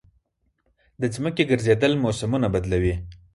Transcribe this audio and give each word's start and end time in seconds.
د 1.01 1.03
ځمکې 1.15 1.43
ګرځېدل 1.51 1.91
موسمونه 2.03 2.47
بدلوي. 2.53 2.95